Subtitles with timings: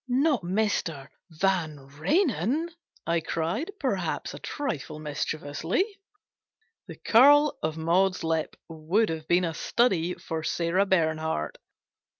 [0.07, 1.09] Not Mr.
[1.31, 2.69] Varirenen!"
[3.05, 5.85] I cried, perhaps just a trifle mischievously.
[6.87, 11.59] The curl of Maud's lip would have been a study for Sarah Bernhardt.